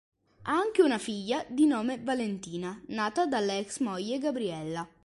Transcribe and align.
Ha 0.41 0.51
anche 0.51 0.81
una 0.81 0.97
figlia 0.97 1.45
di 1.47 1.67
nome 1.67 1.99
Valentina, 1.99 2.81
nata 2.87 3.27
dalla 3.27 3.55
ex-moglie 3.55 4.17
Gabriella. 4.17 4.89